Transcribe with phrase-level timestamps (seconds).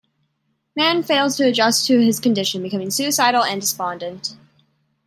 [0.75, 4.35] Mann fails to adjust to his condition, becoming suicidal and despondent.